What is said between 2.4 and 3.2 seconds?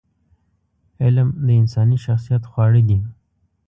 خواړه دي.